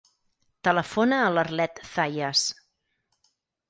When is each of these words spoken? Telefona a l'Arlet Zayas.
Telefona 0.67 1.21
a 1.25 1.29
l'Arlet 1.37 1.85
Zayas. 1.93 2.51